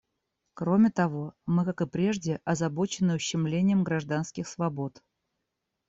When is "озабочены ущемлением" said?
2.43-3.83